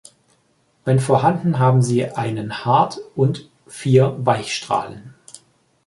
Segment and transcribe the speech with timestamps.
[0.83, 5.13] Wenn vorhanden haben sie einen Hart- und vier Weichstrahlen.